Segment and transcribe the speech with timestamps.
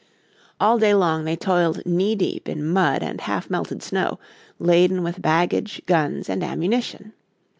[0.59, 4.17] All day long they toiled knee deep in mud and half melted snow,
[4.57, 7.13] laden with baggage, guns and ammunition.